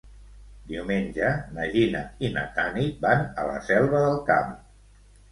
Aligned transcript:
Diumenge 0.69 1.27
na 1.57 1.67
Gina 1.75 2.01
i 2.27 2.31
na 2.37 2.45
Tanit 2.55 2.97
van 3.03 3.21
a 3.43 3.43
la 3.49 3.59
Selva 3.69 4.01
del 4.07 4.17
Camp. 4.31 4.57